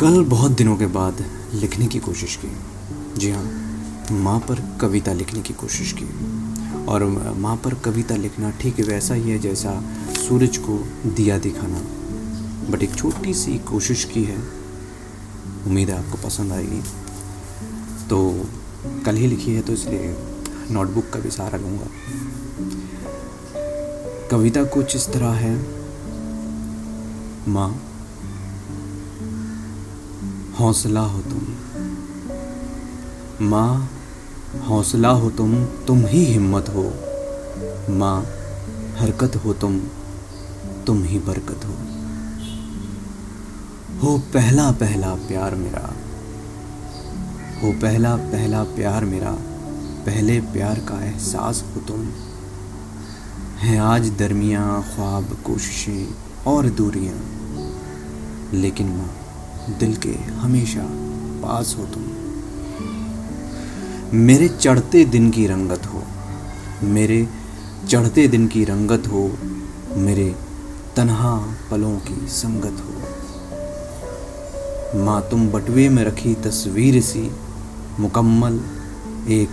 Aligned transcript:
कल 0.00 0.24
बहुत 0.24 0.50
दिनों 0.50 0.76
के 0.76 0.86
बाद 0.86 1.24
लिखने 1.54 1.86
की 1.86 1.98
कोशिश 1.98 2.36
की। 2.36 2.48
जी 3.18 3.30
हाँ 3.30 3.44
माँ 4.12 4.38
पर 4.40 4.78
कविता 4.80 5.12
लिखने 5.12 5.40
की 5.40 5.54
कोशिश 5.54 5.94
की। 5.98 6.06
और 6.84 7.04
माँ 7.36 7.56
पर 7.56 7.74
कविता 7.74 8.16
लिखना 8.16 8.50
ठीक 8.50 8.80
वैसा 8.80 9.14
ही 9.14 9.30
है 9.30 9.38
जैसा 9.38 9.84
सूरज 10.12 10.56
को 10.56 10.78
दिया 11.06 11.38
दिखाना। 11.38 11.80
बट 12.70 12.82
एक 12.82 12.94
छोटी 12.94 13.34
सी 13.34 13.58
कोशिश 13.58 14.04
की 14.04 14.24
है। 14.24 14.36
उम्मीद 15.66 15.90
है 15.90 15.98
आपको 16.04 16.26
पसंद 16.26 16.52
आएगी। 16.52 16.82
तो 18.08 18.46
कल 19.06 19.16
ही 19.16 19.26
लिखी 19.26 19.54
है 19.54 19.62
तो 19.62 19.72
इसलिए 19.72 20.16
नोटबुक 20.70 21.10
का 21.10 21.20
भी 21.20 21.30
सहारा 21.30 21.58
लूँगा। 21.58 21.86
कविता 24.30 24.64
कुछ 24.64 24.96
इस 24.96 25.08
तरह 25.08 25.30
है। 25.30 25.66
माँ 27.48 27.82
हौसला 30.60 31.00
हो 31.00 31.22
तुम। 31.22 31.40
माँ, 33.46 33.90
हौसला 34.68 35.08
हो 35.08 35.30
तुम 35.30 35.64
तुम 35.64 36.06
ही 36.06 36.24
हिम्मत 36.24 36.68
हो। 36.68 36.92
माँ, 37.92 38.22
हरकत 38.98 39.36
हो 39.36 39.54
तुम 39.54 39.80
तुम 40.86 41.02
ही 41.04 41.18
बरकत 41.18 41.60
हो। 41.64 41.72
हो 44.00 44.18
पहला 44.18 44.70
पहला 44.70 45.14
प्यार 45.14 45.54
मेरा। 45.54 45.92
हो 47.62 47.72
पहला 47.72 48.16
पहला 48.16 48.62
प्यार 48.62 49.04
मेरा। 49.04 49.32
पहले 50.06 50.40
प्यार 50.40 50.78
का 50.78 51.04
एहसास 51.04 51.64
हो 51.74 51.80
तुम। 51.80 52.06
हैं 53.58 53.80
आज 53.80 54.08
दरमिया, 54.08 54.80
ख्वाब, 54.80 55.24
कोशिशें 55.46 56.14
और 56.46 56.68
दूरियाँ। 56.68 57.16
लेकिन 58.52 58.88
माँ 58.88 59.25
दिल 59.68 59.96
के 59.96 60.14
हमेशा 60.34 60.82
पास 61.42 61.76
हो 61.78 61.84
तुम। 61.86 62.02
मेरे 64.18 64.48
चढ़ते 64.48 65.04
दिन 65.04 65.30
की 65.30 65.46
रंगत 65.46 65.86
हो, 65.86 66.02
मेरे 66.82 67.28
चढ़ते 67.88 68.28
दिन 68.28 68.48
की 68.48 68.64
रंगत 68.64 69.06
हो, 69.06 69.38
मेरे 69.96 70.34
तन्हा 70.96 71.54
पलों 71.70 71.96
की 71.98 72.26
संगत 72.26 72.76
हो। 72.80 72.92
माँ 74.98 75.20
तुम 75.30 75.48
बटुए 75.48 75.88
में 75.88 76.04
रखी 76.04 76.34
तस्वीर 76.34 77.00
सी, 77.02 77.30
मुकम्मल 78.00 78.60
एक 79.28 79.48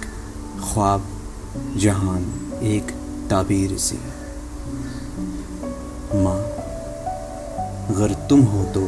ख्वाब, 0.63 1.01
जहान 1.77 2.23
एक 2.63 2.91
ताबीर 3.29 3.77
सी। 3.77 3.97
माँ, 6.15 6.39
अगर 7.89 8.13
तुम 8.29 8.41
हो 8.41 8.63
तो 8.63 8.81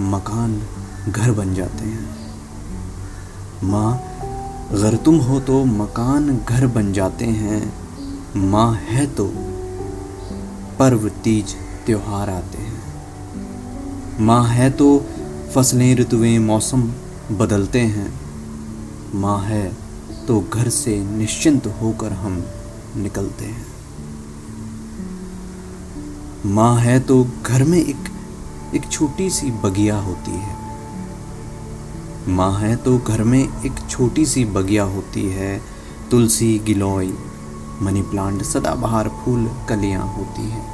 मकान 0.00 0.62
घर 1.08 1.32
बन 1.32 1.54
जाते 1.54 1.84
हैं। 1.84 2.16
माँ, 3.64 3.94
अगर 4.70 4.96
तुम 4.96 5.16
हो 5.16 5.40
तो 5.40 5.64
मकान 5.64 6.40
घर 6.48 6.66
बन 6.66 6.92
जाते 6.92 7.24
हैं। 7.24 7.72
माँ 8.36 8.74
है 8.74 9.06
तो 9.06 9.32
पर्व, 10.78 11.08
तीज, 11.08 11.54
त्योहार 11.86 12.30
आते 12.30 12.58
हैं। 12.58 12.82
माँ 14.20 14.44
है 14.44 14.70
तो 14.70 15.06
फ़सलें, 15.54 15.96
ऋतुएँ, 15.96 16.38
मौसम 16.38 16.92
बदलते 17.32 17.80
हैं। 17.80 18.20
माँ 19.14 19.38
है 19.38 19.76
तो 20.28 20.40
घर 20.40 20.68
से 20.68 21.04
निश्चिंत 21.04 21.66
होकर 21.66 22.12
हम 22.12 22.44
निकलते 22.96 23.44
हैं। 23.44 23.66
माँ 26.46 26.76
है 26.76 27.00
तो 27.00 27.26
घर 27.46 27.64
में 27.64 27.78
एक 27.78 28.21
एक 28.74 28.88
छोटी 28.90 29.30
सी 29.30 29.50
बगिया 29.50 29.96
होती 29.96 30.30
है। 30.30 30.56
माँ 32.28 32.60
है 32.60 32.76
तो 32.76 32.98
घर 32.98 33.22
में 33.22 33.62
एक 33.64 33.72
छोटी 33.90 34.26
सी 34.26 34.44
बगिया 34.44 34.84
होती 34.84 35.26
है। 35.28 35.62
तुलसी, 36.10 36.58
गिलोय 36.58 37.12
मनी 37.82 38.02
प्लांट 38.02 38.42
सदाबहार 38.42 39.08
फूल, 39.08 39.50
कलियाँ 39.68 40.06
होती 40.06 40.42
हैं। 40.42 40.66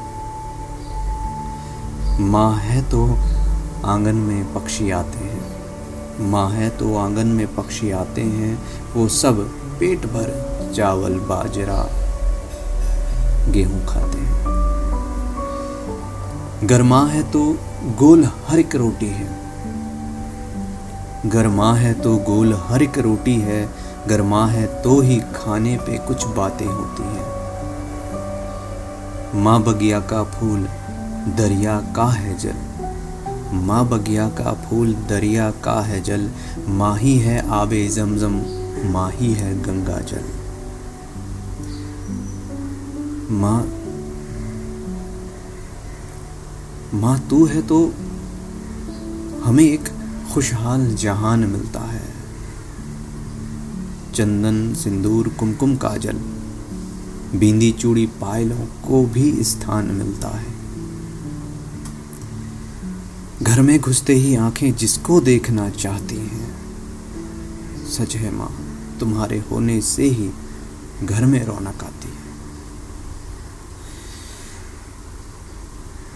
माँ 2.20 2.54
है 2.54 2.82
तो 2.90 3.06
आँगन 3.84 4.14
में 4.14 4.54
पक्षी 4.54 4.90
आते 4.90 5.18
हैं। 5.18 6.28
माँ 6.30 6.50
है 6.50 6.70
तो 6.70 6.96
आँगन 6.96 7.26
में 7.26 7.54
पक्षी 7.54 7.90
आते 7.90 8.22
हैं। 8.22 8.62
वो 8.94 9.08
सब 9.08 9.40
पेट 9.80 10.06
भर 10.06 10.72
चावल, 10.76 11.18
बाजरा, 11.18 11.88
गेहूँ 13.52 13.86
खाते 13.86 14.18
हैं। 14.18 14.67
गर्मा 16.64 17.06
है 17.06 17.22
तो 17.30 17.40
गोल 17.98 18.24
हर 18.46 18.58
एक 18.58 18.74
रोटी 18.76 19.06
है। 19.06 19.26
गर्मा 21.26 21.72
है 21.74 21.92
तो 21.94 22.16
गोल 22.16 22.54
हर 22.62 22.82
एक 22.82 22.98
रोटी 22.98 23.34
है, 23.34 23.68
गर्मा 24.08 24.46
है 24.46 24.66
तो 24.82 25.00
ही 25.00 25.18
खाने 25.34 25.76
पे 25.76 25.98
कुछ 25.98 26.24
बातें 26.26 26.66
होती 26.66 27.02
हैं। 27.02 27.26
माँ 29.34 29.62
बगिया 29.62 30.00
का 30.00 30.22
फूल 30.24 30.68
दरिया 31.36 31.80
का 31.96 32.06
है 32.06 32.38
जल, 32.38 32.56
माँ 33.52 33.84
बगिया 33.88 34.28
का 34.28 34.52
फूल 34.52 34.94
दरिया 35.08 35.50
का 35.64 35.80
है 35.80 36.00
जल, 36.00 36.30
माही 36.68 37.18
है 37.18 37.48
आबे 37.50 37.86
जमजम, 37.88 38.34
माही 38.92 39.32
है 39.32 39.62
गंगा 39.62 39.98
जल। 40.00 40.24
माँ 43.30 43.58
माँ, 46.94 47.26
तू 47.30 47.46
है 47.46 47.62
तो 47.62 47.94
हमें 49.44 49.64
एक 49.64 49.88
खुशहाल 50.34 50.94
जहान 50.94 51.40
मिलता 51.40 51.80
है। 51.80 52.14
चंदन, 54.14 54.74
सिंदूर, 54.74 55.28
कुमकुम 55.28 55.76
काजल, 55.76 56.16
बींदी 57.38 57.72
चूड़ी 57.72 58.06
पायलों 58.06 58.66
को 58.88 59.06
भी 59.06 59.44
स्थान 59.44 59.86
मिलता 59.86 60.28
है। 60.28 60.54
घर 63.42 63.62
में 63.62 63.80
घुसते 63.80 64.14
ही 64.14 64.34
आँखें 64.34 64.76
जिसको 64.76 65.20
देखना 65.20 65.70
चाहती 65.70 66.16
हैं। 66.16 66.58
सच 67.86 68.16
है 68.16 68.30
माँ, 68.30 68.58
तुम्हारे 69.00 69.38
होने 69.38 69.80
से 69.80 70.04
ही 70.04 70.30
घर 71.04 71.24
में 71.24 71.44
रौनक 71.44 71.84
आती 71.84 72.08
है। 72.08 72.18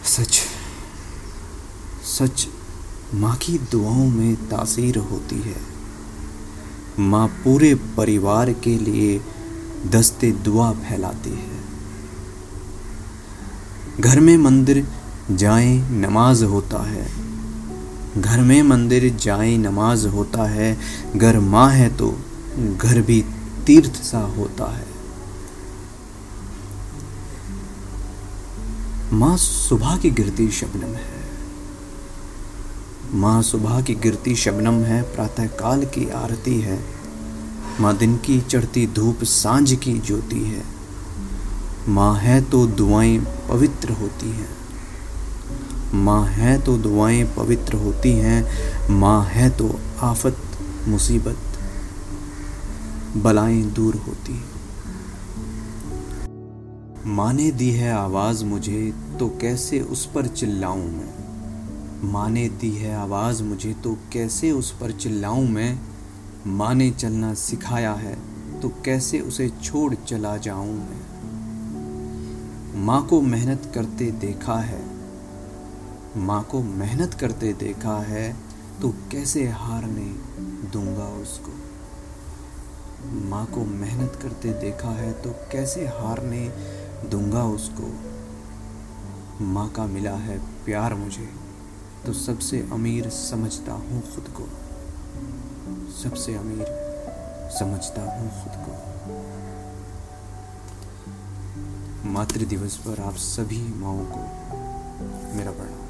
सच 0.04 0.40
सच 2.18 2.48
माँ 3.14 3.36
की 3.36 3.58
दुआओं 3.58 4.06
में 4.06 4.36
तासीर 4.36 4.98
होती 4.98 5.36
है। 5.36 5.56
माँ 6.98 7.28
पूरे 7.28 7.74
परिवार 7.74 8.52
के 8.52 8.78
लिए 8.78 9.20
दस्ते 9.86 10.32
दुआ 10.32 10.72
फैलाती 10.72 11.30
है। 11.30 11.62
घर 14.00 14.20
में 14.20 14.36
मंदिर 14.36 14.88
जाए, 15.30 15.90
नमाज़ 15.90 16.44
होता 16.44 16.82
है। 16.82 17.12
घर 18.20 18.40
में 18.40 18.62
मंदिर 18.62 19.16
जाए, 19.16 19.56
नमाज़ 19.56 20.06
होता 20.08 20.48
है। 20.50 20.78
घर 21.16 21.38
माँ 21.38 21.70
है 21.70 21.96
तो 21.96 22.18
घर 22.76 23.02
भी 23.02 23.24
तीर्थ 23.66 24.02
सा 24.02 24.18
होता 24.18 24.76
है। 24.76 24.86
माँ 29.12 29.36
सुबह 29.36 29.96
की 29.96 30.10
गिरती 30.10 30.50
शबनम 30.50 30.94
है। 30.94 31.21
माँ 33.14 33.42
सुबह 33.42 33.82
की 33.82 33.94
गिरती 33.94 34.36
शबनम 34.36 34.74
है 34.74 35.02
प्रातः 35.02 35.46
काल 35.46 35.84
की 35.84 36.10
आरती 36.10 36.60
है। 36.60 36.84
माँ 37.80 37.96
दिन 37.96 38.16
की 38.16 38.40
चढ़ती 38.40 38.86
धूप 38.86 39.24
साँझ 39.24 39.74
की 39.74 39.98
ज्योति 39.98 40.40
है। 40.40 40.64
माँ 41.88 42.16
है 42.16 42.50
तो 42.50 42.66
दुआएँ 42.66 43.18
पवित्र 43.18 43.92
होती 43.92 44.30
हैं। 44.30 44.48
माँ 45.94 46.26
है 46.26 46.62
तो 46.62 46.78
दुआएँ 46.78 47.24
पवित्र 47.24 47.74
होती 47.74 48.12
हैं, 48.12 48.48
माँ 48.90 49.24
है 49.24 49.50
तो 49.50 49.80
आफत, 50.00 50.36
मुसीबत, 50.88 51.38
बलाएँ 53.16 53.62
दूर 53.62 53.94
होती 53.94 54.42
माँ 57.06 57.32
ने 57.32 57.50
दी 57.50 57.70
है 57.70 57.92
आवाज़ 57.92 58.44
मुझे 58.44 58.94
तो 59.20 59.28
कैसे 59.28 59.80
उस 59.80 60.06
पर 60.06 60.26
चिल्लाऊं 60.26 60.84
मैं? 60.84 61.21
माँ 62.04 62.28
ने 62.30 62.48
दी 62.48 62.70
है 62.70 62.94
आवाज़ 62.96 63.42
मुझे 63.42 63.72
तो 63.74 63.98
कैसे 64.12 64.50
उस 64.50 64.70
पर 64.70 64.92
चिल्लाऊं 64.92 65.48
मैं? 65.48 65.78
माँ 66.46 66.74
ने 66.74 66.90
चलना 66.90 67.34
सिखाया 67.34 67.92
है 67.92 68.14
तो 68.60 68.68
कैसे 68.84 69.20
उसे 69.20 69.48
छोड़ 69.48 69.94
चला 69.94 70.36
जाऊँ 70.36 70.72
मैं? 70.72 71.02
माँ 72.84 73.06
को 73.06 73.20
मेहनत 73.20 73.72
करते 73.74 74.10
देखा 74.10 74.56
है, 74.56 74.82
माँ 76.16 76.42
को 76.44 76.62
मेहनत 76.62 77.14
करते 77.14 77.52
देखा 77.52 77.96
है 77.98 78.36
तो 78.82 78.88
कैसे 79.12 79.48
हारने 79.48 80.06
दूँगा 80.72 81.06
उसको? 81.22 81.52
माँ 83.28 83.46
को 83.46 83.64
मेहनत 83.64 84.18
करते 84.22 84.52
देखा 84.52 84.90
है 84.90 85.12
तो 85.12 85.30
कैसे 85.52 85.86
हारने 85.86 86.42
दूँगा 87.10 87.44
उसको? 87.44 87.92
माँ 89.44 89.68
का 89.68 89.86
मिला 89.86 90.16
है 90.16 90.38
प्यार 90.64 90.94
मुझे। 90.94 91.41
तो 92.06 92.12
सबसे 92.12 92.68
अमीर 92.72 93.08
समझता 93.10 93.72
हूँ 93.72 94.14
खुद 94.14 94.24
को। 94.36 94.46
सबसे 95.92 96.34
अमीर 96.34 96.66
समझता 97.58 98.02
हूँ 98.14 98.28
खुद 98.42 98.52
को। 98.64 98.72
मातृ 102.08 102.44
दिवस 102.44 102.76
पर 102.76 103.00
आप 103.02 103.14
सभी 103.14 103.62
माओ 103.74 103.98
को 103.98 104.22
मेरा 105.36 105.50
प्रणाम। 105.50 105.81